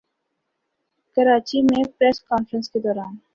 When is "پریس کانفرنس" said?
1.97-2.69